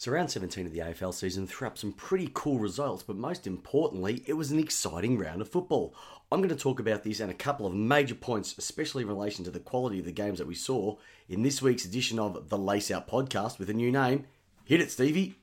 [0.00, 3.48] So, round 17 of the AFL season threw up some pretty cool results, but most
[3.48, 5.92] importantly, it was an exciting round of football.
[6.30, 9.44] I'm going to talk about this and a couple of major points, especially in relation
[9.44, 10.98] to the quality of the games that we saw
[11.28, 14.26] in this week's edition of the Lace Out podcast with a new name.
[14.64, 15.34] Hit it, Stevie.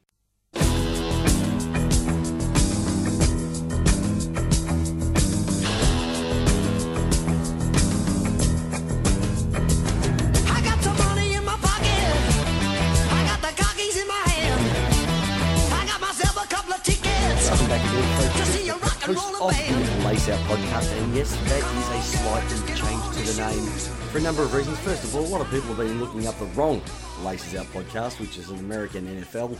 [24.36, 24.78] Number of reasons.
[24.80, 26.82] First of all, a lot of people have been looking up the wrong
[27.24, 29.58] Laces Out podcast, which is an American NFL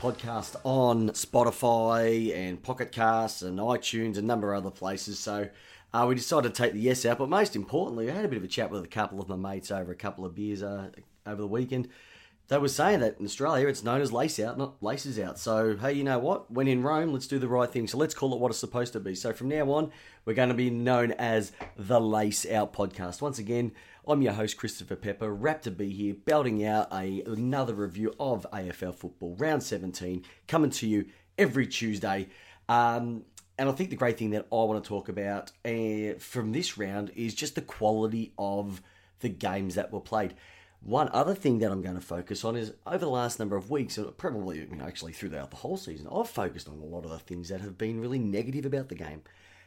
[0.00, 5.20] podcast on Spotify and Pocket Casts and iTunes and a number of other places.
[5.20, 5.48] So
[5.94, 8.38] uh, we decided to take the yes out, but most importantly, I had a bit
[8.38, 10.88] of a chat with a couple of my mates over a couple of beers uh,
[11.24, 11.88] over the weekend.
[12.48, 15.38] They were saying that in Australia it's known as lace out, not laces out.
[15.38, 16.50] So, hey, you know what?
[16.50, 17.86] When in Rome, let's do the right thing.
[17.86, 19.14] So, let's call it what it's supposed to be.
[19.14, 19.92] So, from now on,
[20.24, 23.20] we're going to be known as the Lace Out Podcast.
[23.20, 23.72] Once again,
[24.06, 25.32] I'm your host, Christopher Pepper.
[25.32, 30.70] Wrapped to be here, belting out a, another review of AFL football, round 17, coming
[30.70, 31.04] to you
[31.36, 32.28] every Tuesday.
[32.66, 33.24] Um,
[33.58, 36.78] and I think the great thing that I want to talk about uh, from this
[36.78, 38.80] round is just the quality of
[39.20, 40.34] the games that were played.
[40.80, 43.70] One other thing that I'm going to focus on is over the last number of
[43.70, 47.10] weeks, probably you know, actually throughout the whole season, I've focused on a lot of
[47.10, 49.22] the things that have been really negative about the game.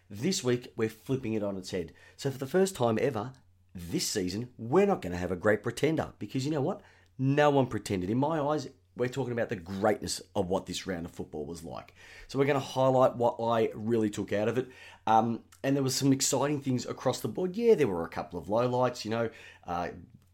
[0.09, 1.93] This week, we're flipping it on its head.
[2.17, 3.33] So, for the first time ever
[3.75, 6.81] this season, we're not going to have a great pretender because you know what?
[7.17, 8.09] No one pretended.
[8.09, 11.63] In my eyes, we're talking about the greatness of what this round of football was
[11.63, 11.93] like.
[12.27, 14.67] So we're going to highlight what I really took out of it.
[15.07, 17.55] Um, and there was some exciting things across the board.
[17.55, 19.05] Yeah, there were a couple of lowlights.
[19.05, 19.29] You know,
[19.65, 19.89] uh,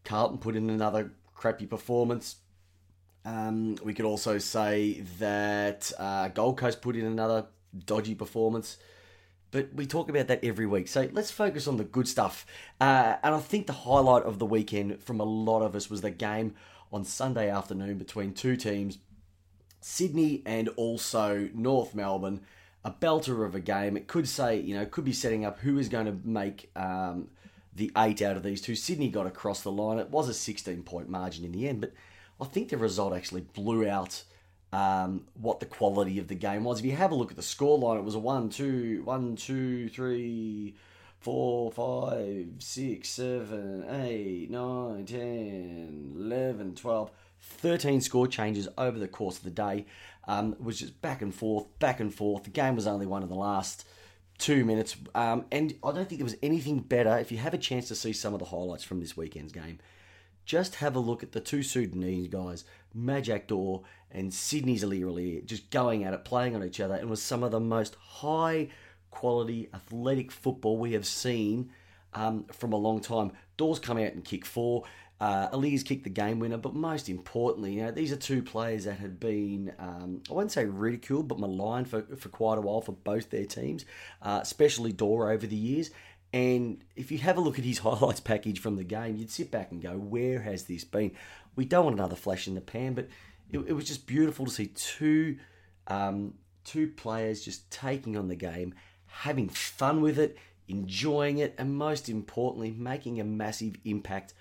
[0.08, 2.36] Carlton put in another crappy performance.
[3.26, 7.44] Um, we could also say that uh, Gold Coast put in another
[7.84, 8.78] dodgy performance.
[9.50, 10.88] But we talk about that every week.
[10.88, 12.46] So let's focus on the good stuff.
[12.80, 16.00] Uh, and I think the highlight of the weekend from a lot of us was
[16.00, 16.54] the game
[16.90, 18.96] on Sunday afternoon between two teams,
[19.82, 22.40] Sydney and also North Melbourne.
[22.82, 23.94] A belter of a game.
[23.96, 27.28] It could say, you know, could be setting up who is going to make um,
[27.78, 28.74] the eight out of these two.
[28.74, 29.98] Sydney got across the line.
[29.98, 31.92] It was a 16 point margin in the end, but
[32.40, 34.22] I think the result actually blew out
[34.72, 36.80] um, what the quality of the game was.
[36.80, 39.88] If you have a look at the scoreline, it was a 1 2, 1 2,
[39.88, 40.74] 3,
[41.20, 47.10] 4, 5, 6, 7, 8, 9, 10, 11, 12.
[47.40, 49.86] 13 score changes over the course of the day.
[50.26, 52.44] Um, was just back and forth, back and forth.
[52.44, 53.86] The game was only one of the last
[54.38, 54.96] two minutes.
[55.14, 57.18] Um, and I don't think there was anything better.
[57.18, 59.78] If you have a chance to see some of the highlights from this weekend's game,
[60.44, 62.64] just have a look at the two Sudanese guys,
[62.96, 67.22] Majak Daw and Sydney's Ali just going at it, playing on each other, and was
[67.22, 68.68] some of the most high
[69.10, 71.70] quality athletic football we have seen
[72.14, 73.32] um, from a long time.
[73.56, 74.84] Daw's come out and kick four.
[75.20, 75.48] Uh,
[75.84, 79.18] kicked the game winner, but most importantly, you know, these are two players that had
[79.18, 83.30] been, um, I won't say ridiculed, but maligned for, for quite a while for both
[83.30, 83.84] their teams,
[84.22, 85.90] uh, especially Daw over the years.
[86.32, 89.50] And if you have a look at his highlights package from the game, you'd sit
[89.50, 91.12] back and go, where has this been?
[91.56, 93.08] We don't want another flash in the pan, but
[93.50, 95.38] it, it was just beautiful to see two
[95.88, 98.74] um, two players just taking on the game,
[99.06, 100.36] having fun with it,
[100.68, 104.34] enjoying it, and most importantly, making a massive impact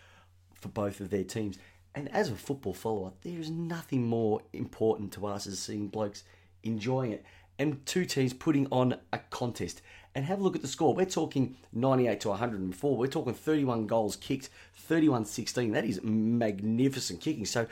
[0.68, 1.58] for both of their teams.
[1.96, 6.24] And as a football follower, there's nothing more important to us as seeing blokes
[6.64, 7.26] enjoying it
[7.60, 9.82] and two teams putting on a contest.
[10.14, 10.96] And have a look at the score.
[10.96, 12.98] We're talking 98 to 104.
[12.98, 15.72] We're talking 31 goals kicked, 31 16.
[15.72, 17.46] That is magnificent kicking.
[17.46, 17.68] So,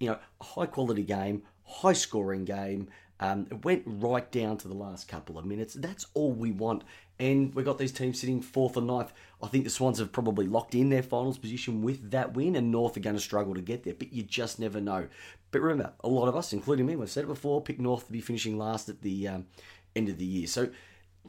[0.00, 2.88] you know, high quality game, high scoring game.
[3.20, 5.74] Um, it went right down to the last couple of minutes.
[5.74, 6.82] That's all we want.
[7.18, 9.12] And we've got these teams sitting fourth and ninth.
[9.40, 12.72] I think the Swans have probably locked in their finals position with that win, and
[12.72, 15.06] North are going to struggle to get there, but you just never know.
[15.52, 18.12] But remember, a lot of us, including me, we've said it before, picked North to
[18.12, 19.46] be finishing last at the um,
[19.94, 20.48] end of the year.
[20.48, 20.70] So,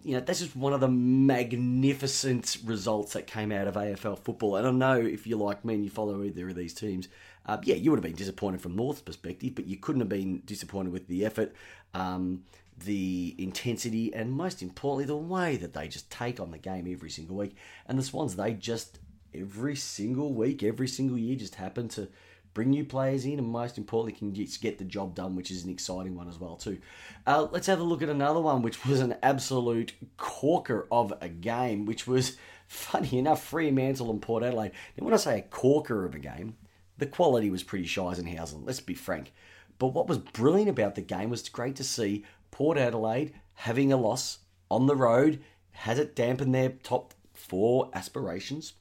[0.03, 4.55] you know, that's just one of the magnificent results that came out of AFL football.
[4.55, 7.07] And I know if you're like me and you follow either of these teams,
[7.45, 10.41] uh, yeah, you would have been disappointed from North's perspective, but you couldn't have been
[10.45, 11.53] disappointed with the effort,
[11.93, 12.43] um,
[12.77, 17.09] the intensity, and most importantly, the way that they just take on the game every
[17.09, 17.55] single week.
[17.87, 18.99] And the Swans, they just
[19.33, 22.07] every single week, every single year, just happen to
[22.55, 25.69] bring new players in, and most importantly, can get the job done, which is an
[25.69, 26.79] exciting one as well too.
[27.27, 31.29] Uh, let's have a look at another one, which was an absolute corker of a
[31.29, 32.37] game, which was
[32.67, 34.71] funny enough Fremantle and Port Adelaide.
[34.97, 36.55] Now, when I say a corker of a game,
[36.97, 38.65] the quality was pretty Scheisenhausen.
[38.65, 39.33] Let's be frank.
[39.77, 43.97] But what was brilliant about the game was great to see Port Adelaide having a
[43.97, 44.39] loss
[44.71, 45.43] on the road.
[45.71, 48.73] Has it dampened their top four aspirations?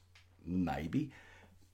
[0.45, 1.11] Maybe.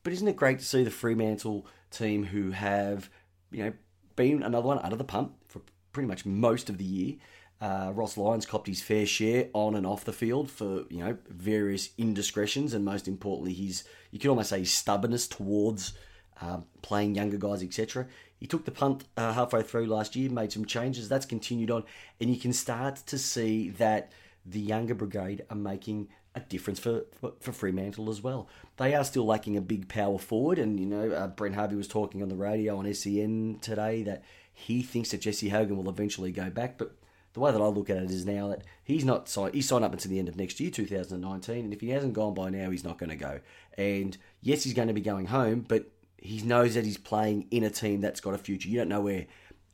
[0.02, 3.10] But isn't it great to see the Fremantle team who have,
[3.52, 3.74] you know,
[4.16, 5.62] been another one of the pump for
[5.94, 7.16] pretty much most of the year?
[7.62, 11.18] Uh, Ross Lyon's copped his fair share on and off the field for you know
[11.30, 15.94] various indiscretions, and most importantly, his you could almost say his stubbornness towards
[16.42, 18.08] um, playing younger guys, etc.
[18.40, 21.08] He took the punt uh, halfway through last year, made some changes.
[21.08, 21.84] That's continued on,
[22.20, 24.12] and you can start to see that
[24.44, 27.04] the younger brigade are making a difference for,
[27.40, 28.48] for, Fremantle as well.
[28.78, 31.88] They are still lacking a big power forward, and you know uh, Brent Harvey was
[31.88, 34.24] talking on the radio on SEN today that
[34.54, 36.96] he thinks that Jesse Hogan will eventually go back, but
[37.34, 39.94] the way that I look at it is now that he's not signed, signed up
[39.94, 42.84] until the end of next year, 2019, and if he hasn't gone by now, he's
[42.84, 43.40] not going to go.
[43.78, 45.86] And yes, he's going to be going home, but
[46.18, 48.70] he knows that he's playing in a team that's got a future.
[48.70, 49.28] You don't know where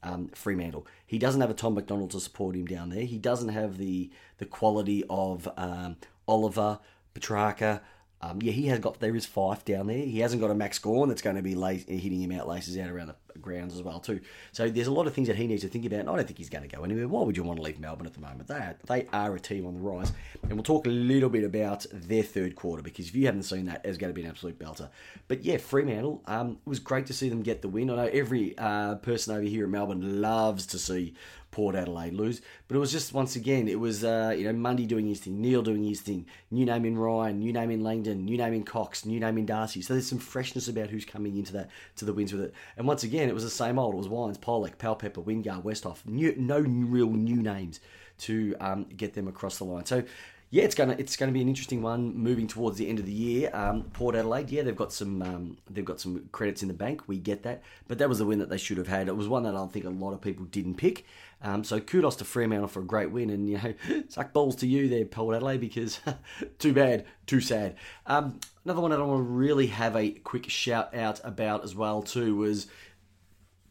[0.03, 0.87] um, Fremantle.
[1.05, 3.03] He doesn't have a Tom McDonald to support him down there.
[3.03, 6.79] He doesn't have the the quality of um, Oliver,
[7.13, 7.81] Petracca.
[8.19, 9.97] Um, yeah, he has got there is Fyfe down there.
[9.97, 12.89] He hasn't got a Max Gawn that's going to be hitting him out laces out
[12.89, 14.19] around the grounds as well too.
[14.51, 15.99] So there's a lot of things that he needs to think about.
[15.99, 17.07] And I don't think he's going to go anywhere.
[17.07, 18.47] Why would you want to leave Melbourne at the moment?
[18.47, 20.11] They are, they are a team on the rise,
[20.43, 23.65] and we'll talk a little bit about their third quarter because if you haven't seen
[23.65, 24.89] that, it's going to be an absolute belter.
[25.27, 26.23] But yeah, Fremantle.
[26.25, 27.91] Um, it was great to see them get the win.
[27.91, 31.13] I know every uh, person over here in Melbourne loves to see
[31.51, 32.41] Port Adelaide lose.
[32.67, 35.41] But it was just once again, it was uh, you know Mundy doing his thing,
[35.41, 38.63] Neale doing his thing, new name in Ryan, new name in Langdon, new name in
[38.63, 39.81] Cox, new name in Darcy.
[39.81, 42.53] So there's some freshness about who's coming into that to the wins with it.
[42.77, 43.93] And once again, it was the same old.
[43.93, 46.05] It was Wines, Polec, Powell-Pepper, Wingard, Westhoff.
[46.05, 47.79] New, no real new names
[48.19, 49.85] to um, get them across the line.
[49.85, 50.03] So
[50.49, 53.11] yeah, it's gonna it's gonna be an interesting one moving towards the end of the
[53.11, 53.49] year.
[53.53, 57.01] Um, Port Adelaide, yeah, they've got some um, they've got some credits in the bank.
[57.05, 59.09] We get that, but that was the win that they should have had.
[59.09, 61.05] It was one that I don't think a lot of people didn't pick.
[61.41, 64.67] Um, so kudos to Fremantle for a great win, and you know, suck balls to
[64.67, 65.99] you there, Port Adelaide, because
[66.59, 67.75] too bad, too sad.
[68.05, 71.75] Um, another one that I want to really have a quick shout out about as
[71.75, 72.67] well too was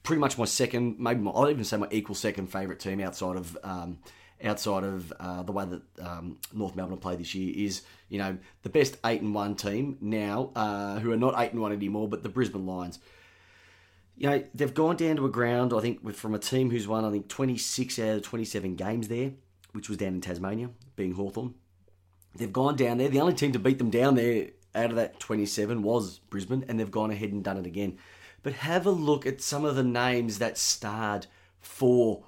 [0.04, 3.36] pretty much my second, maybe my, I'll even say my equal second favourite team outside
[3.36, 3.98] of um,
[4.44, 8.38] outside of uh, the way that um, North Melbourne play this year is you know
[8.62, 12.08] the best eight and one team now uh, who are not eight and one anymore,
[12.08, 13.00] but the Brisbane Lions.
[14.16, 17.04] You know they've gone down to a ground I think from a team who's won
[17.04, 19.32] I think twenty six out of twenty seven games there,
[19.72, 21.54] which was down in Tasmania, being Hawthorn.
[22.34, 23.08] They've gone down there.
[23.08, 26.64] The only team to beat them down there out of that twenty seven was Brisbane,
[26.68, 27.98] and they've gone ahead and done it again.
[28.42, 31.26] But have a look at some of the names that starred
[31.60, 32.24] for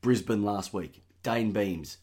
[0.00, 1.02] Brisbane last week.
[1.22, 1.98] Dayne Beams.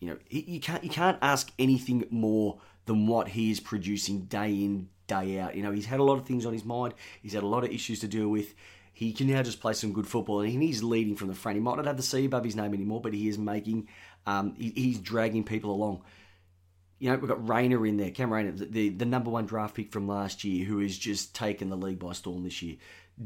[0.00, 4.50] You know, you can't you can't ask anything more than what he is producing day
[4.50, 5.54] in day out.
[5.54, 6.94] You know, he's had a lot of things on his mind.
[7.22, 8.54] He's had a lot of issues to deal with.
[8.94, 11.56] He can now just play some good football, and he's leading from the front.
[11.56, 13.88] He might not have the C above his name anymore, but he is making.
[14.24, 16.02] Um, he, he's dragging people along.
[17.00, 19.92] You know, we've got Rayner in there, Cam Rayner, the, the number one draft pick
[19.92, 22.76] from last year, who has just taken the league by storm this year.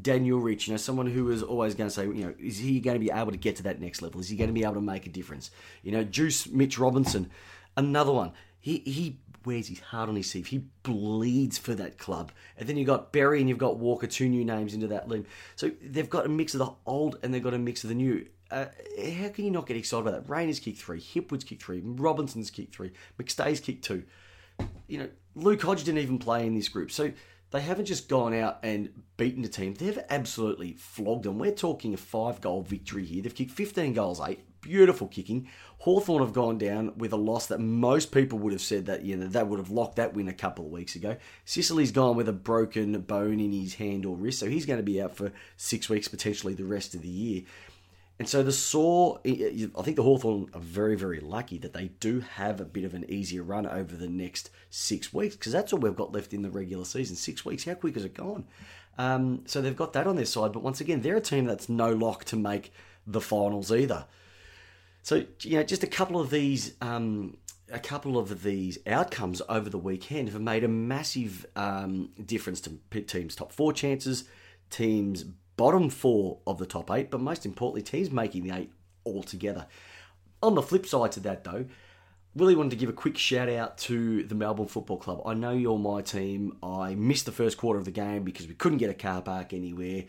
[0.03, 2.81] Daniel Rich, you know, someone who is always going to say, you know, is he
[2.81, 4.21] going to be able to get to that next level?
[4.21, 5.51] Is he going to be able to make a difference?
[5.83, 7.31] You know, Juice Mitch Robinson,
[7.77, 8.33] another one.
[8.61, 10.49] He he wears his heart on his sleeve.
[10.49, 12.33] He bleeds for that club.
[12.59, 15.25] And then you've got Berry and you've got Walker, two new names into that limb.
[15.57, 17.95] So they've got a mix of the old and they've got a mix of the
[17.95, 18.27] new.
[18.51, 18.67] Uh,
[19.17, 20.31] how can you not get excited about that?
[20.31, 24.05] Rayner's kick three, Hipwood's kick three, Robinson's kick three, McStay's kick two.
[24.87, 26.91] You know, Luke Hodge didn't even play in this group.
[26.91, 27.13] So
[27.51, 31.39] they haven't just gone out and beaten the team, they've absolutely flogged them.
[31.39, 33.23] We're talking a five goal victory here.
[33.23, 34.41] They've kicked 15 goals, eight.
[34.61, 35.49] Beautiful kicking.
[35.79, 39.17] Hawthorn have gone down with a loss that most people would have said that you
[39.17, 41.17] know they would have locked that win a couple of weeks ago.
[41.45, 44.83] Sicily's gone with a broken bone in his hand or wrist, so he's going to
[44.83, 47.43] be out for six weeks, potentially the rest of the year.
[48.19, 52.19] And so the Saw, I think the Hawthorn are very, very lucky that they do
[52.21, 55.79] have a bit of an easier run over the next six weeks because that's all
[55.79, 57.15] we've got left in the regular season.
[57.15, 58.45] Six weeks, how quick is it gone?
[58.99, 61.69] Um, so they've got that on their side, but once again, they're a team that's
[61.69, 62.73] no lock to make
[63.07, 64.07] the finals either.
[65.09, 67.39] So you know, just a couple of these, um,
[67.73, 73.01] a couple of these outcomes over the weekend have made a massive um, difference to
[73.01, 74.25] teams' top four chances,
[74.69, 75.25] teams'
[75.57, 78.71] bottom four of the top eight, but most importantly, teams making the eight
[79.07, 79.67] altogether.
[80.43, 81.65] On the flip side to that, though,
[82.39, 85.23] really wanted to give a quick shout out to the Melbourne Football Club.
[85.27, 86.57] I know you're my team.
[86.63, 89.53] I missed the first quarter of the game because we couldn't get a car park
[89.53, 90.05] anywhere.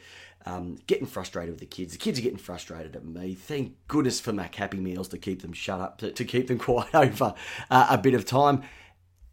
[0.46, 1.92] Um, getting frustrated with the kids.
[1.92, 3.36] The kids are getting frustrated at me.
[3.36, 6.58] Thank goodness for Mac Happy Meals to keep them shut up, to, to keep them
[6.60, 7.34] quiet over
[7.70, 8.64] uh, a bit of time.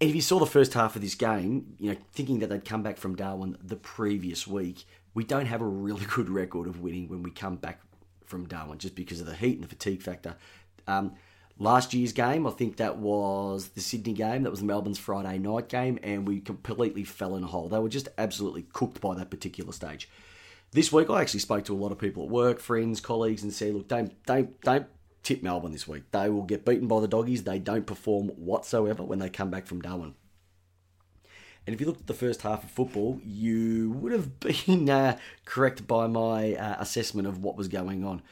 [0.01, 2.65] And if you saw the first half of this game, you know, thinking that they'd
[2.65, 4.85] come back from Darwin the previous week,
[5.15, 7.81] we don't have a really good record of winning when we come back
[8.25, 10.37] from Darwin just because of the heat and the fatigue factor.
[10.87, 11.15] Um,
[11.59, 15.69] last year's game, I think that was the Sydney game, that was Melbourne's Friday night
[15.69, 17.69] game, and we completely fell in a hole.
[17.69, 20.09] They were just absolutely cooked by that particular stage.
[20.73, 23.53] This week, I actually spoke to a lot of people at work, friends, colleagues, and
[23.53, 24.87] said, look, don't, don't, don't
[25.23, 26.05] tip Melbourne this week.
[26.11, 27.45] They will get beaten by the doggies.
[27.45, 30.15] They don't perform whatsoever when they come back from Darwin.
[31.67, 35.19] And if you looked at the first half of football, you would have been uh,
[35.45, 38.23] correct by my uh, assessment of what was going on.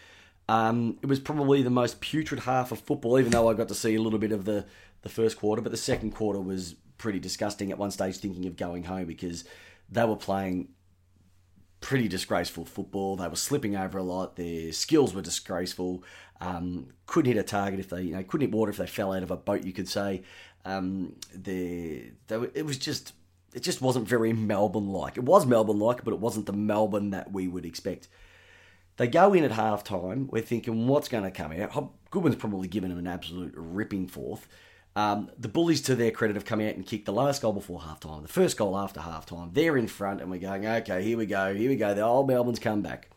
[0.49, 3.75] Um, it was probably the most putrid half of football, even though I got to
[3.75, 4.67] see a little bit of the,
[5.03, 5.63] the first quarter.
[5.63, 9.45] But the second quarter was pretty disgusting at one stage, thinking of going home because
[9.91, 10.69] they were playing
[11.81, 13.17] pretty disgraceful football.
[13.17, 14.37] They were slipping over a lot.
[14.37, 16.03] Their skills were disgraceful.
[16.41, 19.13] Um, couldn't hit a target if they, you know, couldn't hit water if they fell
[19.13, 19.65] out of a boat.
[19.65, 20.23] You could say.
[20.65, 23.13] Um, it was just,
[23.53, 25.19] it just wasn't very Melbourne like.
[25.19, 28.09] It was Melbourne like, but it wasn't the Melbourne that we would expect.
[28.97, 30.29] They go in at half time.
[30.31, 31.93] We're thinking, what's going to come out?
[32.11, 34.47] Goodwin's probably given them an absolute ripping fourth.
[34.97, 37.83] Um, the Bullies, to their credit, have come out and kicked the last goal before
[37.83, 39.51] half time, the first goal after half time.
[39.53, 41.95] They're in front, and we're going, okay, here we go, here we go.
[41.95, 43.11] The old Melbourne's come back.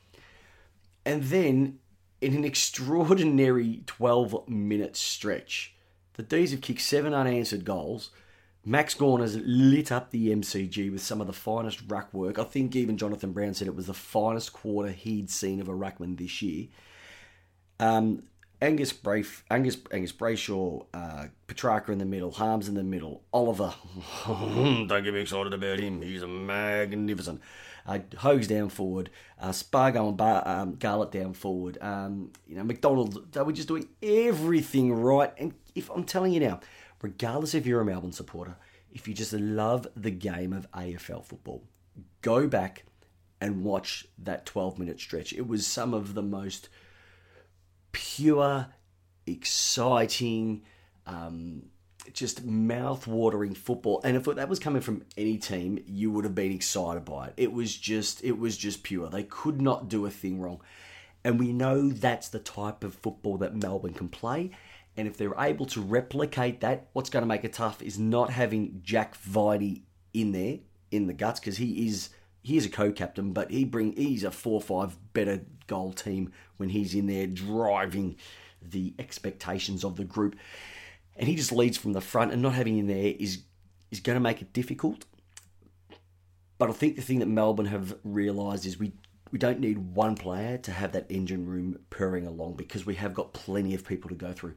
[1.05, 1.77] And then,
[2.19, 5.75] in an extraordinary 12 minute stretch,
[6.13, 8.09] the D's have kicked seven unanswered goals.
[8.65, 12.37] Max has lit up the MCG with some of the finest ruck work.
[12.37, 15.73] I think even Jonathan Brown said it was the finest quarter he'd seen of a
[15.73, 16.67] ruckman this year.
[17.79, 18.23] Um,
[18.61, 23.73] Angus Brafe, Angus Angus Brayshaw, uh, Petracca in the middle, Harmes in the middle, Oliver.
[24.25, 26.01] don't get me excited about him.
[26.01, 27.41] He's a magnificent.
[27.85, 29.09] Uh, Hogues down forward,
[29.39, 31.77] uh, Spargo and Bar, um, Garlett down forward.
[31.79, 33.31] Um, you know, McDonald.
[33.31, 35.31] They were just doing everything right.
[35.37, 36.59] And if I'm telling you now,
[37.01, 38.57] regardless if you're a Melbourne supporter,
[38.91, 41.63] if you just love the game of AFL football,
[42.21, 42.85] go back
[43.39, 45.33] and watch that 12 minute stretch.
[45.33, 46.69] It was some of the most
[47.91, 48.67] pure,
[49.25, 50.63] exciting,
[51.05, 51.63] um,
[52.13, 54.01] just mouth-watering football.
[54.03, 57.33] And if that was coming from any team, you would have been excited by it.
[57.37, 59.09] It was just, it was just pure.
[59.09, 60.61] They could not do a thing wrong.
[61.23, 64.51] And we know that's the type of football that Melbourne can play.
[64.97, 68.31] And if they're able to replicate that, what's going to make it tough is not
[68.31, 70.59] having Jack Viney in there
[70.91, 72.09] in the guts because he is
[72.41, 76.31] he is a co-captain, but he bring he's a four or five better goal team
[76.55, 78.15] when he's in there driving
[78.61, 80.35] the expectations of the group,
[81.15, 82.31] and he just leads from the front.
[82.31, 83.43] And not having him there is
[83.91, 85.05] is going to make it difficult.
[86.57, 88.93] But I think the thing that Melbourne have realised is we
[89.31, 93.13] we don't need one player to have that engine room purring along because we have
[93.13, 94.55] got plenty of people to go through.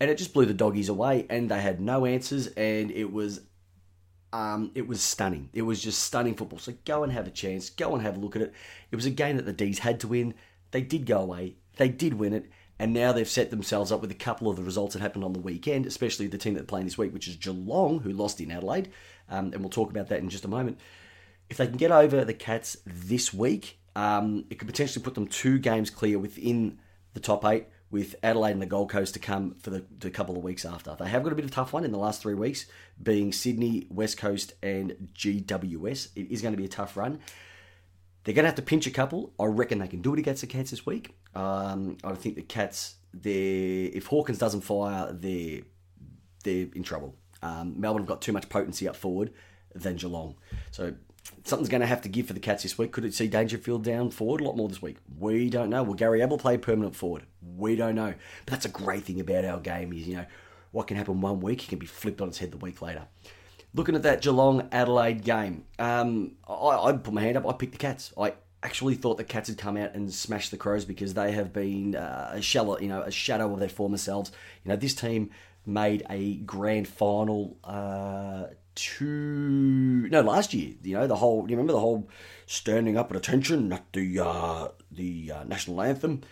[0.00, 3.42] And it just blew the doggies away, and they had no answers, and it was
[4.32, 5.50] um, it was stunning.
[5.52, 6.58] It was just stunning football.
[6.58, 7.70] So go and have a chance.
[7.70, 8.54] Go and have a look at it.
[8.90, 10.34] It was a game that the D's had to win.
[10.70, 11.56] They did go away.
[11.76, 12.50] They did win it.
[12.78, 15.34] And now they've set themselves up with a couple of the results that happened on
[15.34, 18.40] the weekend, especially the team that they're playing this week, which is Geelong, who lost
[18.40, 18.90] in Adelaide.
[19.28, 20.78] Um, and we'll talk about that in just a moment.
[21.50, 25.26] If they can get over the Cats this week, um, it could potentially put them
[25.26, 26.78] two games clear within
[27.12, 30.36] the top eight, with Adelaide and the Gold Coast to come for the, the, couple
[30.36, 30.94] of weeks after.
[30.98, 32.66] They have got a bit of a tough one in the last three weeks,
[33.02, 36.10] being Sydney, West Coast, and GWS.
[36.14, 37.18] It is going to be a tough run.
[38.22, 39.32] They're going to have to pinch a couple.
[39.40, 41.16] I reckon they can do it against the Cats this week.
[41.34, 45.62] Um, I think the Cats, if Hawkins doesn't fire, they're
[46.44, 47.16] they're in trouble.
[47.42, 49.32] Um, Melbourne have got too much potency up forward
[49.74, 50.36] than Geelong,
[50.70, 50.94] so
[51.44, 52.92] something's going to have to give for the Cats this week.
[52.92, 54.96] Could it see Dangerfield down forward a lot more this week?
[55.18, 55.82] We don't know.
[55.82, 57.24] Will Gary Ablett play permanent forward?
[57.56, 58.14] We don't know.
[58.44, 60.26] But that's a great thing about our game is, you know,
[60.72, 63.06] what can happen one week, can be flipped on its head the week later.
[63.74, 67.46] Looking at that Geelong Adelaide game, um, I, I put my hand up.
[67.46, 68.12] I picked the Cats.
[68.18, 71.52] I actually thought the Cats had come out and smashed the Crows because they have
[71.52, 74.32] been uh, a shadow, you know, a shadow of their former selves.
[74.64, 75.30] You know, this team
[75.66, 78.46] made a grand final uh,
[78.80, 80.74] two no last year.
[80.82, 81.48] You know the whole.
[81.48, 82.08] You remember the whole
[82.46, 86.22] standing up at attention at the uh, the uh, national anthem.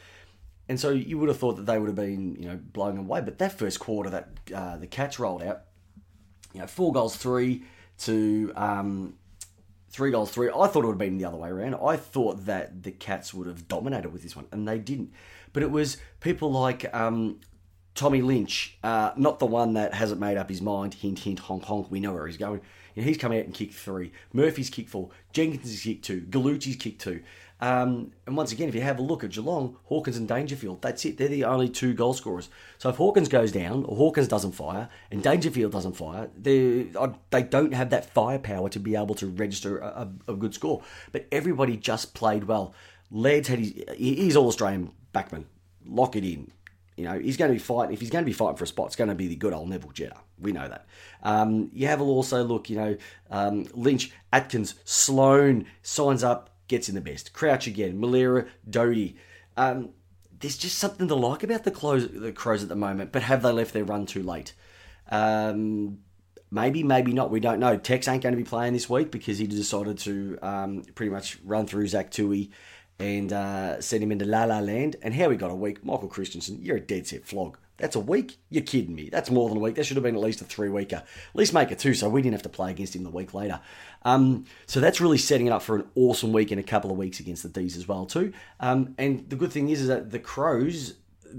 [0.68, 3.22] And so you would have thought that they would have been, you know, blowing away.
[3.22, 5.62] But that first quarter that uh, the Cats rolled out,
[6.52, 7.64] you know, four goals, three
[8.00, 9.14] to um,
[9.90, 10.48] three goals, three.
[10.48, 11.76] I thought it would have been the other way around.
[11.76, 15.12] I thought that the Cats would have dominated with this one, and they didn't.
[15.52, 17.40] But it was people like um,
[17.98, 20.94] Tommy Lynch, uh, not the one that hasn't made up his mind.
[20.94, 21.90] Hint, hint, honk, honk.
[21.90, 22.60] We know where he's going.
[22.94, 24.12] He's come out and kicked three.
[24.32, 25.10] Murphy's kicked four.
[25.32, 26.20] Jenkins has kicked two.
[26.20, 27.22] Gallucci's kicked two.
[27.60, 31.04] Um, and once again, if you have a look at Geelong, Hawkins and Dangerfield, that's
[31.04, 31.18] it.
[31.18, 32.50] They're the only two goal scorers.
[32.78, 36.86] So if Hawkins goes down, or Hawkins doesn't fire, and Dangerfield doesn't fire, they
[37.30, 40.82] they don't have that firepower to be able to register a, a, a good score.
[41.10, 42.74] But everybody just played well.
[43.10, 45.46] Laird's had his, he's all Australian backman.
[45.84, 46.52] Lock it in.
[46.98, 47.94] You know, he's going to be fighting.
[47.94, 49.52] If he's going to be fighting for a spot, it's going to be the good
[49.52, 50.16] old Neville Jetta.
[50.40, 50.84] We know that.
[51.22, 52.96] Um, you have also look, you know,
[53.30, 57.32] um, Lynch, Atkins, Sloan signs up, gets in the best.
[57.32, 59.16] Crouch again, Milera, Doughty.
[59.56, 59.90] Um,
[60.40, 63.42] there's just something to like about the, close, the Crows at the moment, but have
[63.42, 64.52] they left their run too late?
[65.08, 65.98] Um,
[66.50, 67.30] maybe, maybe not.
[67.30, 67.76] We don't know.
[67.76, 71.38] Tex ain't going to be playing this week because he decided to um, pretty much
[71.44, 72.50] run through Zac Tuohy
[72.98, 74.96] and uh, send him into La La Land.
[75.02, 75.84] And how we got a week?
[75.84, 77.58] Michael Christensen, you're a dead set flog.
[77.76, 78.38] That's a week?
[78.50, 79.08] You're kidding me.
[79.08, 79.76] That's more than a week.
[79.76, 80.96] That should have been at least a three weeker.
[80.96, 83.34] At least make it two so we didn't have to play against him the week
[83.34, 83.60] later.
[84.02, 86.96] Um, so that's really setting it up for an awesome week in a couple of
[86.96, 88.32] weeks against the D's as well too.
[88.58, 90.94] Um, and the good thing is, is that the Crows,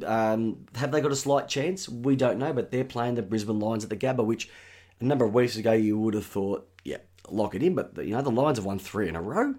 [0.05, 1.89] um, have they got a slight chance?
[1.89, 4.49] We don't know, but they're playing the Brisbane Lions at the Gabba, which
[5.01, 6.97] a number of weeks ago you would have thought, yeah,
[7.27, 7.75] lock it in.
[7.75, 9.55] But, you know, the Lions have won three in a row.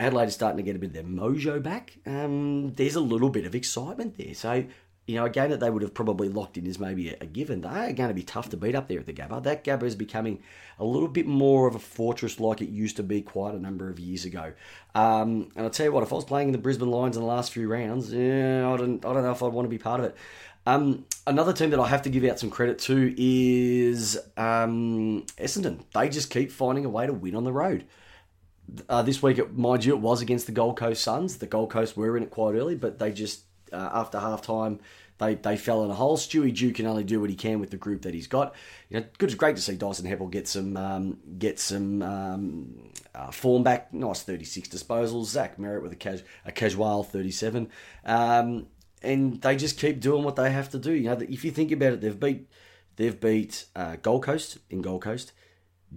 [0.00, 1.98] Adelaide is starting to get a bit of their mojo back.
[2.06, 4.34] Um, there's a little bit of excitement there.
[4.34, 4.64] So,
[5.06, 7.26] you know, a game that they would have probably locked in is maybe a, a
[7.26, 7.60] given.
[7.60, 9.42] They are going to be tough to beat up there at the Gabba.
[9.42, 10.42] That Gabba is becoming
[10.78, 13.90] a little bit more of a fortress like it used to be quite a number
[13.90, 14.54] of years ago.
[14.94, 17.22] Um, and I'll tell you what, if I was playing in the Brisbane Lions in
[17.22, 19.78] the last few rounds, yeah, I don't, I don't know if I'd want to be
[19.78, 20.16] part of it.
[20.64, 25.84] Um, another team that I have to give out some credit to is um, Essendon.
[25.92, 27.84] They just keep finding a way to win on the road.
[28.88, 31.38] Uh, this week, it, mind you, it was against the Gold Coast Suns.
[31.38, 34.80] The Gold Coast were in it quite early, but they just, uh, after half time,
[35.20, 36.16] they, they fell in a hole.
[36.16, 38.54] Stewie Dew can only do what he can with the group that he's got.
[38.88, 42.90] You know, good, it's great to see Dyson Heppell get some um, get some um,
[43.14, 43.92] uh, form back.
[43.92, 45.26] Nice 36 disposals.
[45.26, 47.68] Zach Merrett with a, cas- a casual 37.
[48.06, 48.66] Um,
[49.02, 50.92] and they just keep doing what they have to do.
[50.92, 52.48] You know, if you think about it, they've beat
[52.96, 55.32] they've beat uh, Gold Coast in Gold Coast,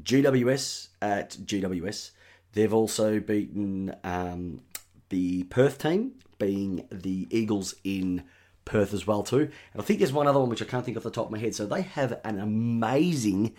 [0.03, 2.11] GWS at GWS.
[2.53, 4.61] They've also beaten um,
[5.09, 8.23] the Perth team, being the Eagles in
[8.65, 9.49] Perth as well too.
[9.73, 11.31] And I think there's one other one which I can't think off the top of
[11.31, 11.55] my head.
[11.55, 13.55] So they have an amazing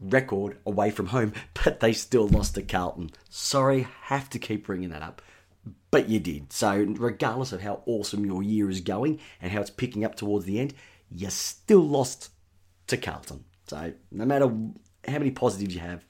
[0.00, 1.32] record away from home,
[1.64, 3.10] but they still lost to Carlton.
[3.28, 5.22] Sorry, have to keep bringing that up.
[5.90, 6.52] But you did.
[6.52, 10.44] So, regardless of how awesome your year is going and how it's picking up towards
[10.44, 10.74] the end,
[11.10, 12.30] you still lost
[12.86, 13.44] to Carlton.
[13.66, 16.04] So, no matter how many positives you have,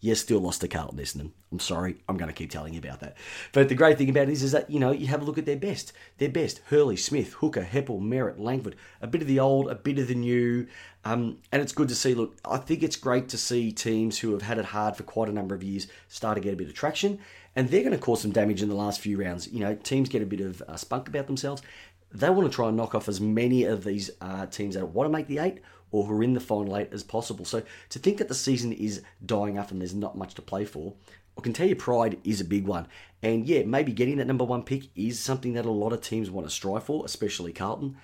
[0.00, 1.30] you still lost to Carlton Essendon.
[1.52, 3.16] I'm sorry, I'm going to keep telling you about that.
[3.52, 5.36] But the great thing about it is, is that, you know, you have a look
[5.36, 5.92] at their best.
[6.18, 8.76] Their best, Hurley, Smith, Hooker, Heppell, Merrett, Langford.
[9.02, 10.66] A bit of the old, a bit of the new.
[11.04, 14.32] Um, and it's good to see, look, I think it's great to see teams who
[14.32, 16.68] have had it hard for quite a number of years start to get a bit
[16.68, 17.18] of traction.
[17.56, 19.48] And they're going to cause some damage in the last few rounds.
[19.48, 21.62] You know, teams get a bit of uh, spunk about themselves.
[22.12, 25.06] They want to try and knock off as many of these uh, teams that want
[25.06, 25.60] to make the eight
[25.92, 27.44] or who are in the final eight as possible.
[27.44, 30.64] So to think that the season is dying up and there's not much to play
[30.64, 30.94] for,
[31.38, 32.86] I can tell you pride is a big one.
[33.22, 36.30] And yeah, maybe getting that number one pick is something that a lot of teams
[36.30, 37.96] want to strive for, especially Carlton.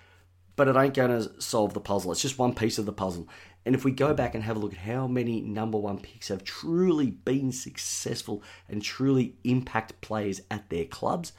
[0.56, 2.12] But it ain't going to solve the puzzle.
[2.12, 3.28] It's just one piece of the puzzle.
[3.66, 6.28] And if we go back and have a look at how many number one picks
[6.28, 11.32] have truly been successful and truly impact players at their clubs,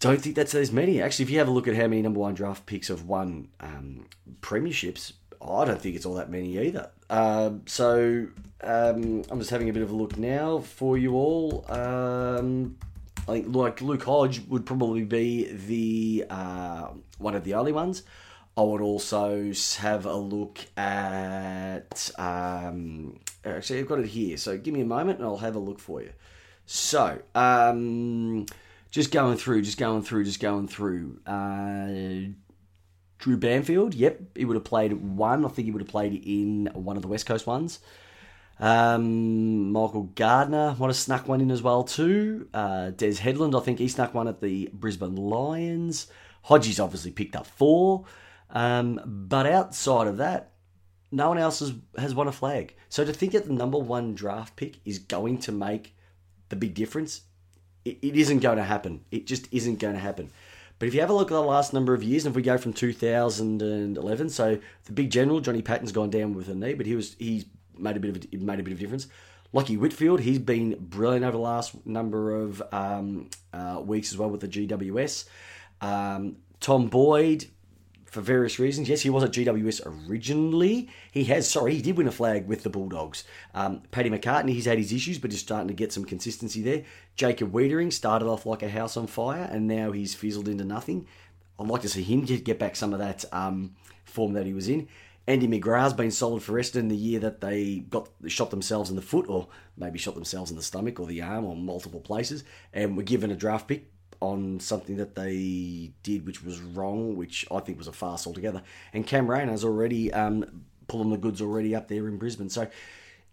[0.00, 1.00] don't think that's as many.
[1.00, 3.48] Actually, if you have a look at how many number one draft picks have won
[3.60, 4.06] um,
[4.40, 6.90] premierships, I don't think it's all that many either.
[7.10, 8.26] Uh, so
[8.62, 11.70] um, I'm just having a bit of a look now for you all.
[11.70, 12.78] Um,
[13.28, 18.02] I think like Luke Hodge would probably be the uh, one of the early ones.
[18.56, 22.10] I would also have a look at.
[22.18, 24.38] Um, actually, I've got it here.
[24.38, 26.12] So give me a moment, and I'll have a look for you.
[26.64, 27.20] So.
[27.34, 28.46] Um,
[28.90, 31.20] just going through, just going through, just going through.
[31.26, 32.34] Uh,
[33.18, 35.44] Drew Banfield, yep, he would have played one.
[35.44, 37.80] I think he would have played in one of the West Coast ones.
[38.58, 42.48] Um, Michael Gardiner might have snuck one in as well too.
[42.52, 46.08] Uh, Des Headland, I think he snuck one at the Brisbane Lions.
[46.42, 48.04] Hodge's obviously picked up four.
[48.50, 50.52] Um, but outside of that,
[51.12, 52.74] no one else has, has won a flag.
[52.88, 55.96] So to think that the number one draft pick is going to make
[56.48, 57.22] the big difference
[57.84, 59.04] it, it isn't going to happen.
[59.10, 60.30] It just isn't going to happen.
[60.78, 62.42] But if you have a look at the last number of years, and if we
[62.42, 66.86] go from 2011, so the big general Johnny Patton's gone down with a knee, but
[66.86, 67.44] he was he's
[67.76, 69.06] made a bit of a, made a bit of difference.
[69.52, 74.30] Lachie Whitfield, he's been brilliant over the last number of um, uh, weeks as well
[74.30, 75.28] with the GWS.
[75.80, 77.46] Um, Tom Boyd,
[78.10, 78.88] for various reasons.
[78.88, 80.88] Yes, he was at GWS originally.
[81.12, 83.22] He has, sorry, he did win a flag with the Bulldogs.
[83.54, 86.82] Um, Paddy McCartin, he's had his issues, but he's starting to get some consistency there.
[87.14, 91.06] Jacob Weitering started off like a house on fire, and now he's fizzled into nothing.
[91.58, 94.68] I'd like to see him get, back some of that um, form that he was
[94.68, 94.88] in.
[95.28, 99.02] Andy McGrath's been solid for Essendon the year that they got shot themselves in the
[99.02, 99.46] foot, or
[99.76, 102.42] maybe shot themselves in the stomach or the arm, or multiple places,
[102.72, 103.86] and were given a draft pick
[104.20, 108.62] on something that they did which was wrong, which I think was a farce altogether.
[108.92, 112.50] And Cam Rayner's already um, pulling the goods already up there in Brisbane.
[112.50, 112.68] So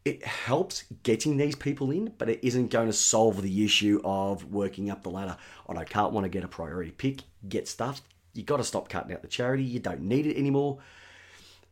[0.05, 4.45] it helps getting these people in, but it isn't going to solve the issue of
[4.45, 5.35] working up the ladder.
[5.67, 8.01] I can't want to get a priority pick, get stuff.
[8.33, 9.63] You got to stop cutting out the charity.
[9.63, 10.77] You don't need it anymore.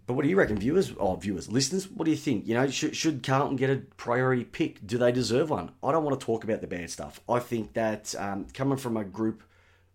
[0.07, 0.93] But what do you reckon, viewers?
[0.99, 2.47] Oh, viewers, listeners, what do you think?
[2.47, 4.85] You know, should, should Carlton get a priority pick?
[4.85, 5.71] Do they deserve one?
[5.83, 7.19] I don't want to talk about the bad stuff.
[7.27, 9.41] I think that um, coming from a group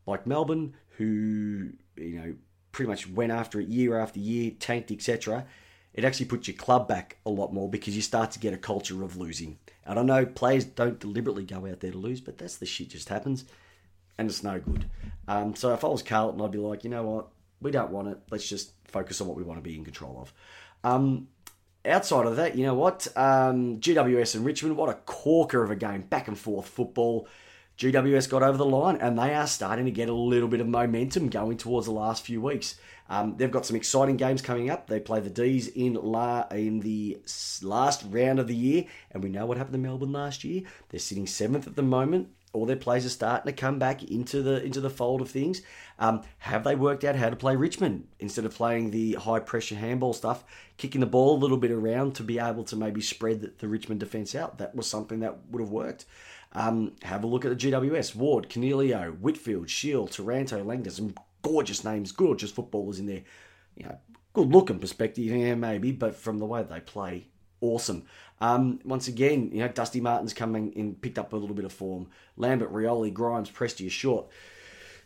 [0.06, 2.34] like Melbourne, who you know
[2.72, 5.46] pretty much went after it year after year, tanked, etc.,
[5.94, 8.58] it actually puts your club back a lot more because you start to get a
[8.58, 9.58] culture of losing.
[9.84, 12.90] And I know players don't deliberately go out there to lose, but that's the shit
[12.90, 13.44] just happens,
[14.18, 14.86] and it's no good.
[15.28, 17.28] Um, so if I was Carlton, I'd be like, you know what,
[17.60, 18.18] we don't want it.
[18.30, 20.32] Let's just focus on what we want to be in control of.
[20.82, 21.28] Um,
[21.84, 23.06] outside of that, you know what?
[23.16, 26.02] Um, GWS and Richmond, what a corker of a game.
[26.02, 27.28] Back and forth football.
[27.78, 30.68] GWS got over the line and they are starting to get a little bit of
[30.68, 32.78] momentum going towards the last few weeks.
[33.08, 34.86] Um, they've got some exciting games coming up.
[34.86, 37.18] They play the D's in la in the
[37.62, 40.62] last round of the year, and we know what happened to Melbourne last year.
[40.90, 44.42] They're sitting seventh at the moment all their players are starting to come back into
[44.42, 45.62] the into the fold of things.
[45.98, 49.76] Um, have they worked out how to play Richmond instead of playing the high pressure
[49.76, 50.44] handball stuff,
[50.76, 53.68] kicking the ball a little bit around to be able to maybe spread the, the
[53.68, 54.58] Richmond defence out?
[54.58, 56.06] That was something that would have worked.
[56.52, 60.92] Um, have a look at the GWS: Ward, Coniglio, Whitfield, Shiel, Taranto, Langdon.
[60.92, 63.22] Some gorgeous names, gorgeous footballers in there.
[63.76, 63.98] You know,
[64.32, 67.28] good looking perspective, yeah, maybe, but from the way they play,
[67.60, 68.04] awesome.
[68.40, 71.72] Um, once again, you know, Dusty Martin's coming in, picked up a little bit of
[71.72, 72.08] form.
[72.36, 74.26] Lambert, Rioli, Grimes, Prestia short.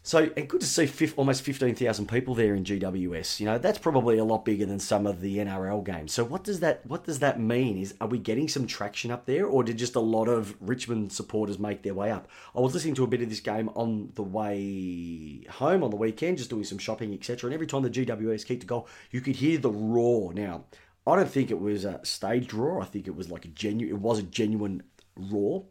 [0.07, 3.41] So, and good to see fifth, almost 15,000 people there in GWS.
[3.41, 6.13] You know, that's probably a lot bigger than some of the NRL games.
[6.13, 7.79] So, what does that what does that mean?
[7.79, 11.11] Is are we getting some traction up there, or did just a lot of Richmond
[11.11, 12.29] supporters make their way up?
[12.55, 15.97] I was listening to a bit of this game on the way home on the
[15.97, 17.49] weekend, just doing some shopping, etc.
[17.49, 20.35] And every time the GWS kicked a goal, you could hear the roar.
[20.35, 20.65] Now,
[21.07, 22.81] I don't think it was a staged roar.
[22.81, 23.95] I think it was like a genuine.
[23.95, 24.83] It was a genuine
[25.17, 25.65] roar.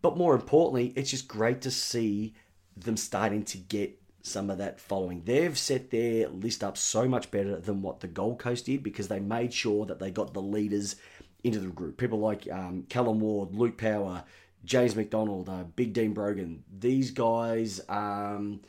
[0.00, 2.34] But more importantly, it's just great to see
[2.76, 5.22] them starting to get some of that following.
[5.24, 9.08] They've set their list up so much better than what the Gold Coast did because
[9.08, 10.96] they made sure that they got the leaders
[11.44, 11.98] into the group.
[11.98, 14.24] People like um, Callum Ward, Luke Power,
[14.64, 16.62] James McDonald, uh, Big Dean Brogan.
[16.78, 18.60] These guys, um,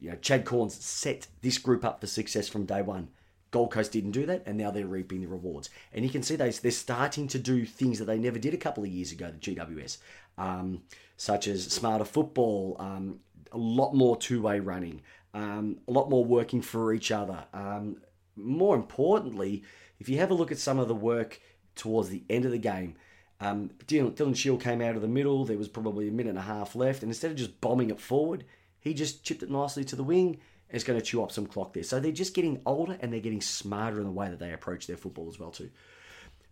[0.00, 3.08] you know, Chad Cornes set this group up for success from day one.
[3.54, 5.70] Gold Coast didn't do that, and now they're reaping the rewards.
[5.92, 8.56] And you can see they, they're starting to do things that they never did a
[8.56, 9.98] couple of years ago, the GWS,
[10.36, 10.82] um,
[11.16, 13.20] such as smarter football, um,
[13.52, 15.02] a lot more two way running,
[15.34, 17.44] um, a lot more working for each other.
[17.54, 17.98] Um,
[18.34, 19.62] more importantly,
[20.00, 21.40] if you have a look at some of the work
[21.76, 22.96] towards the end of the game,
[23.38, 25.44] um, Dylan, Dylan Shiel came out of the middle.
[25.44, 28.00] There was probably a minute and a half left, and instead of just bombing it
[28.00, 28.44] forward,
[28.80, 31.72] he just chipped it nicely to the wing is going to chew up some clock
[31.72, 31.82] there.
[31.82, 34.86] So they're just getting older and they're getting smarter in the way that they approach
[34.86, 35.70] their football as well too.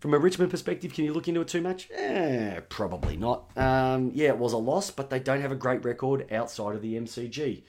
[0.03, 1.88] From a Richmond perspective, can you look into it too much?
[1.92, 3.57] Eh, probably not.
[3.57, 6.83] Um, yeah, it was a loss, but they don't have a great record outside of
[6.83, 7.62] the MCG.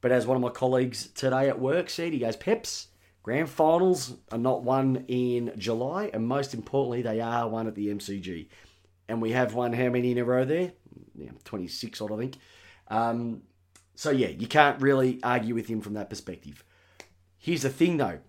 [0.00, 2.88] But as one of my colleagues today at work said, he goes, Peps,
[3.22, 7.88] grand finals are not won in July, and most importantly, they are won at the
[7.88, 8.48] MCG.
[9.08, 10.72] And we have won how many in a row there?
[11.14, 12.36] Yeah, 26 odd, I think.
[12.88, 13.42] Um,
[13.98, 16.62] so yeah, you can't really argue with him from that perspective.
[17.36, 18.20] Here's the thing though.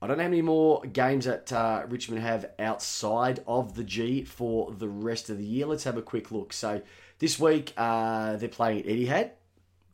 [0.00, 4.24] I don't know how many more games that uh, Richmond have outside of the G
[4.24, 5.66] for the rest of the year.
[5.66, 6.54] Let's have a quick look.
[6.54, 6.80] So
[7.18, 9.30] this week uh, they're playing at Etihad.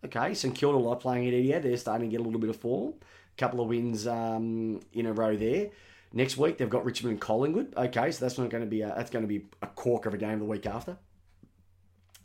[0.05, 1.63] Okay, St Kilda like playing at Etihad.
[1.65, 2.95] They're starting to get a little bit of form.
[3.37, 5.71] A couple of wins um, in a row there.
[6.13, 7.75] Next week they've got Richmond and Collingwood.
[7.77, 10.15] Okay, so that's not going to be a, that's going to be a cork of
[10.15, 10.97] a game the week after.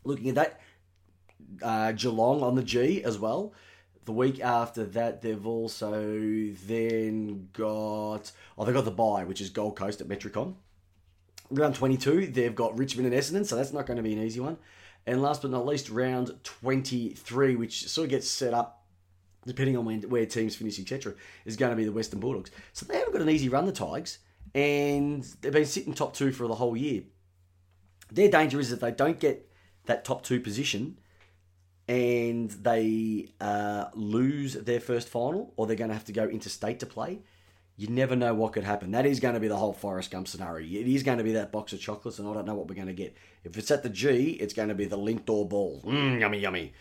[0.04, 0.62] Looking at that,
[1.62, 3.54] uh, Geelong on the G as well.
[4.06, 6.02] The week after that, they've also
[6.66, 10.56] then got oh they've got the bye, which is Gold Coast at Metricon.
[11.52, 14.24] Round twenty two, they've got Richmond and Essendon, so that's not going to be an
[14.24, 14.58] easy one.
[15.06, 18.80] And last but not least, round twenty three, which sort of gets set up
[19.46, 21.14] depending on when, where teams finish, etc.,
[21.46, 22.52] is going to be the Western Bulldogs.
[22.74, 24.20] So they haven't got an easy run, the Tigers,
[24.54, 27.04] and they've been sitting top two for the whole year.
[28.12, 29.50] Their danger is that they don't get
[29.86, 31.00] that top two position
[31.90, 36.80] and they uh, lose their first final, or they're going to have to go interstate
[36.82, 37.20] to play,
[37.78, 38.92] you never know what could happen.
[38.92, 40.68] That is going to be the whole Forrest Gump scenario.
[40.68, 42.76] It is going to be that box of chocolates, and I don't know what we're
[42.76, 43.18] going to get.
[43.44, 45.82] If it's at the G, it's going to be the Lindor ball.
[45.84, 46.74] Mmm, yummy, yummy.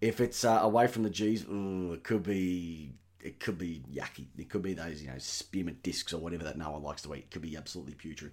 [0.00, 4.26] If it's uh, away from the G's, mm, it could be it could be yucky.
[4.36, 7.14] It could be those you know spearmint discs or whatever that no one likes to
[7.14, 7.18] eat.
[7.18, 8.32] It could be absolutely putrid.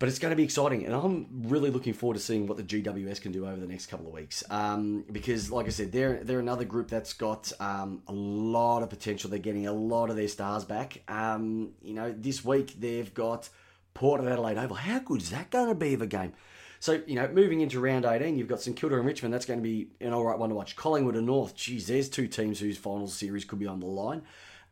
[0.00, 2.62] But it's going to be exciting, and I'm really looking forward to seeing what the
[2.62, 4.42] GWS can do over the next couple of weeks.
[4.48, 8.88] Um, because, like I said, they're they're another group that's got um, a lot of
[8.88, 9.28] potential.
[9.28, 11.02] They're getting a lot of their stars back.
[11.06, 13.50] Um, you know, this week they've got
[13.92, 14.76] Port Adelaide Oval.
[14.76, 16.32] How good is that going to be of a game?
[16.78, 19.34] So, you know, moving into round 18, you've got St Kilda and Richmond.
[19.34, 20.76] That's going to be an all right one to watch.
[20.76, 24.22] Collingwood and North, geez, there's two teams whose final series could be on the line.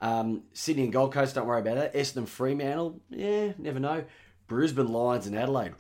[0.01, 1.95] Um, Sydney and Gold Coast, don't worry about that.
[1.95, 4.05] Essendon Fremantle, yeah, never know.
[4.48, 5.74] Brisbane Lions and Adelaide.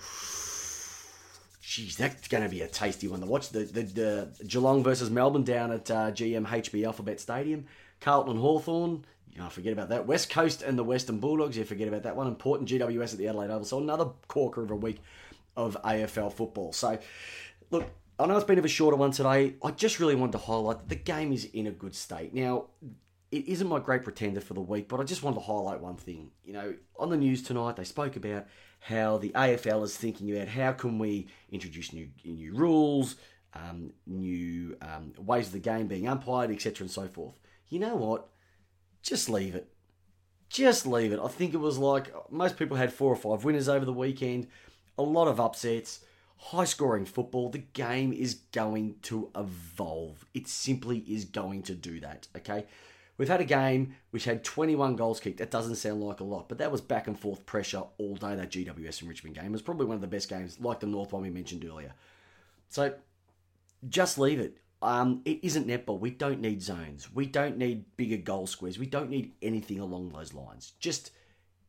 [1.62, 3.50] Jeez, that's going to be a tasty one to watch.
[3.50, 7.66] The, the, the Geelong versus Melbourne down at uh, GMHB Alphabet Stadium.
[8.00, 9.04] Carlton and Hawthorn.
[9.32, 10.06] You know, forget about that.
[10.06, 11.56] West Coast and the Western Bulldogs.
[11.56, 12.26] You forget about that one.
[12.26, 13.64] Important GWS at the Adelaide Oval.
[13.64, 15.00] So another corker of a week
[15.56, 16.72] of AFL football.
[16.72, 16.98] So,
[17.70, 17.86] look,
[18.18, 19.54] I know it's been a bit of a shorter one today.
[19.62, 22.34] I just really wanted to highlight that the game is in a good state.
[22.34, 22.66] Now,
[23.30, 25.96] it isn't my great pretender for the week, but I just wanted to highlight one
[25.96, 26.30] thing.
[26.44, 28.46] You know, on the news tonight, they spoke about
[28.80, 33.16] how the AFL is thinking about how can we introduce new new rules,
[33.54, 37.38] um, new um, ways of the game being umpired, etc., and so forth.
[37.68, 38.28] You know what?
[39.02, 39.68] Just leave it.
[40.48, 41.20] Just leave it.
[41.22, 44.46] I think it was like most people had four or five winners over the weekend,
[44.96, 46.00] a lot of upsets,
[46.38, 47.50] high scoring football.
[47.50, 50.24] The game is going to evolve.
[50.32, 52.28] It simply is going to do that.
[52.34, 52.64] Okay.
[53.18, 55.38] We've had a game which had 21 goals kicked.
[55.38, 58.36] That doesn't sound like a lot, but that was back and forth pressure all day,
[58.36, 59.46] that GWS and Richmond game.
[59.46, 61.92] It was probably one of the best games, like the North one we mentioned earlier.
[62.68, 62.94] So
[63.88, 64.58] just leave it.
[64.80, 65.98] Um, it isn't netball.
[65.98, 67.12] We don't need zones.
[67.12, 68.78] We don't need bigger goal squares.
[68.78, 70.74] We don't need anything along those lines.
[70.78, 71.10] Just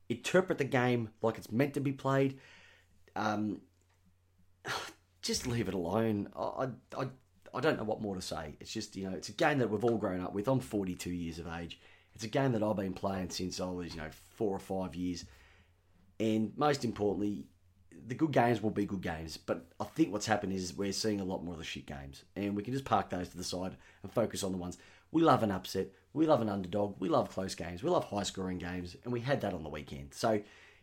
[0.08, 2.40] interpret the game like it's meant to be played.
[3.16, 3.62] Um,
[5.24, 6.30] just leave it alone.
[6.38, 7.08] I, I,
[7.54, 8.56] I don't know what more to say.
[8.60, 10.48] It's just, you know, it's a game that we've all grown up with.
[10.48, 11.80] I'm 42 years of age.
[12.14, 14.96] It's a game that I've been playing since I was, you know, four or five
[14.96, 15.26] years.
[16.20, 17.46] And most importantly,
[18.08, 19.38] the good games will be good games.
[19.38, 22.24] But I think what's happened is we're seeing a lot more of the shit games.
[22.36, 24.78] And we can just park those to the side and focus on the ones.
[25.12, 25.88] We love an upset.
[26.14, 26.96] We love an underdog.
[27.00, 27.84] We love close games.
[27.84, 28.96] We love high scoring games.
[29.04, 30.14] And we had that on the weekend.
[30.14, 30.42] So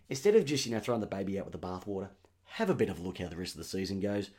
[0.09, 2.09] instead of just, you know, throwing the baby out with the bathwater,
[2.45, 4.31] have a bit of a look how the rest of the season goes.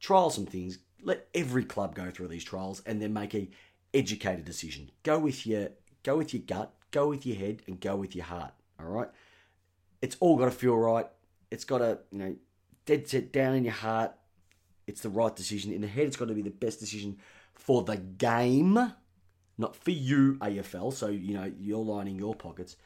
[0.00, 0.78] Trial some things.
[1.04, 3.48] Let every club go through these trials and then make a
[3.92, 4.90] educated decision.
[5.02, 5.68] Go with your
[6.02, 8.52] go with your gut, go with your head, and go with your heart.
[8.80, 9.08] All right.
[10.02, 11.06] It's all got to feel right.
[11.50, 12.36] It's got to you know
[12.86, 14.12] dead set down in your heart.
[14.86, 15.72] It's the right decision.
[15.72, 17.18] In the head, it's got to be the best decision
[17.54, 18.92] for the game,
[19.56, 20.92] not for you, AFL.
[20.92, 22.76] So you know you're lining your pockets.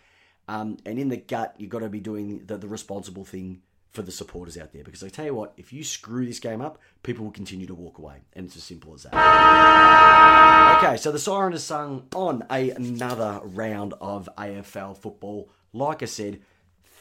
[0.47, 3.61] Um, and in the gut, you've got to be doing the, the responsible thing
[3.99, 4.85] for the supporters out there.
[4.85, 7.75] Because I tell you what, if you screw this game up, people will continue to
[7.75, 8.19] walk away.
[8.35, 10.79] And it's as simple as that.
[10.79, 15.51] Okay, so the siren has sung on a, another round of AFL football.
[15.73, 16.43] Like I said,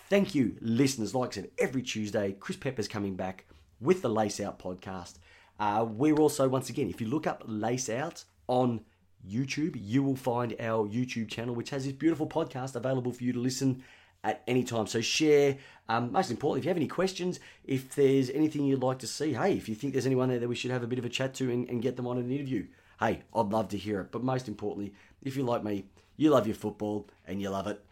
[0.09, 1.13] thank you, listeners.
[1.13, 3.45] Like I said, every Tuesday, Chris Pepper's coming back
[3.79, 5.19] with the Lace Out podcast.
[5.59, 8.81] Uh, we're also, once again, if you look up Lace Out on
[9.23, 13.33] YouTube, you will find our YouTube channel, which has this beautiful podcast available for you
[13.33, 13.83] to listen
[14.23, 14.87] at any time.
[14.87, 15.57] So share.
[15.89, 19.33] Um, most importantly, if you have any questions, if there's anything you'd like to see,
[19.33, 21.09] hey, if you think there's anyone there that we should have a bit of a
[21.09, 22.67] chat to and, and get them on an interview,
[22.99, 24.11] hey, I'd love to hear it.
[24.11, 25.85] But most importantly, if you like me,
[26.17, 27.83] you love your football and you love it,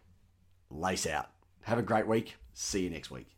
[0.69, 1.29] lace out.
[1.61, 2.35] Have a great week.
[2.53, 3.34] See you next week.